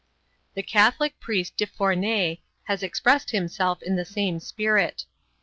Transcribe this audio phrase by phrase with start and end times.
[0.55, 5.05] The Catholic priest Defourney has expressed himself in the same spirit.